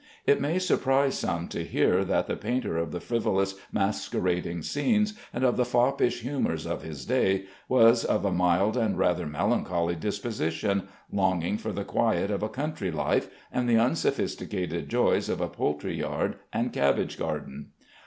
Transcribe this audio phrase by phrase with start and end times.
[0.25, 5.43] It may surprise some to hear that the painter of the frivolous, masquerading scenes and
[5.43, 10.87] of the foppish humors of his day was of a mild and rather melancholy disposition,
[11.11, 15.99] longing for the quiet of a country life, and the unsophisticated joys of a poultry
[15.99, 17.67] yard and cabbage garden.